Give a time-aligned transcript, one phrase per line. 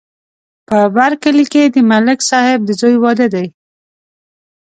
[0.67, 3.47] په بر کلي کې د ملک صاحب د زوی واده دی